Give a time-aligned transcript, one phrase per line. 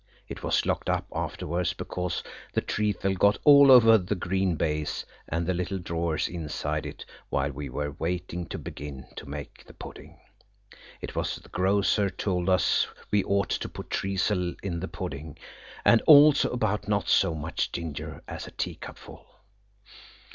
[0.27, 5.45] It was locked up afterwards because the treacle got all over the green baize and
[5.45, 10.19] the little drawers inside it while we were waiting to begin to make the pudding.
[11.01, 15.37] It was the grocer told us we ought to put treacle in the pudding,
[15.85, 19.23] and also about not so much ginger as a teacupful.